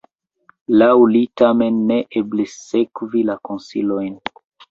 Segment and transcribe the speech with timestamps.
[0.81, 4.19] Laŭ li tamen ne eblis sekvi la konsilojn.